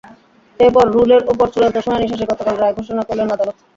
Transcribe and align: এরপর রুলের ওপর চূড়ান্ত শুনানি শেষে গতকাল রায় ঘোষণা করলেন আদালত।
এরপর 0.59 0.85
রুলের 0.87 1.21
ওপর 1.31 1.47
চূড়ান্ত 1.53 1.77
শুনানি 1.79 2.05
শেষে 2.11 2.29
গতকাল 2.31 2.55
রায় 2.57 2.75
ঘোষণা 2.77 3.03
করলেন 3.07 3.27
আদালত। 3.31 3.57